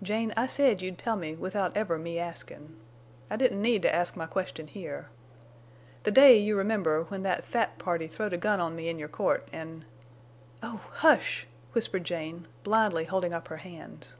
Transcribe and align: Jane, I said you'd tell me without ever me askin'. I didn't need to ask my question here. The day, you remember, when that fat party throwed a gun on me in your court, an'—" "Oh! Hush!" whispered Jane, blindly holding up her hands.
Jane, 0.00 0.32
I 0.36 0.46
said 0.46 0.80
you'd 0.80 0.96
tell 0.96 1.16
me 1.16 1.34
without 1.34 1.76
ever 1.76 1.98
me 1.98 2.20
askin'. 2.20 2.76
I 3.28 3.34
didn't 3.34 3.60
need 3.60 3.82
to 3.82 3.92
ask 3.92 4.14
my 4.16 4.24
question 4.26 4.68
here. 4.68 5.08
The 6.04 6.12
day, 6.12 6.38
you 6.38 6.56
remember, 6.56 7.02
when 7.02 7.24
that 7.24 7.44
fat 7.44 7.76
party 7.76 8.06
throwed 8.06 8.32
a 8.32 8.36
gun 8.38 8.60
on 8.60 8.76
me 8.76 8.88
in 8.88 8.96
your 8.96 9.08
court, 9.08 9.48
an'—" 9.52 9.84
"Oh! 10.62 10.82
Hush!" 10.92 11.48
whispered 11.72 12.04
Jane, 12.04 12.46
blindly 12.62 13.06
holding 13.06 13.32
up 13.34 13.48
her 13.48 13.56
hands. 13.56 14.14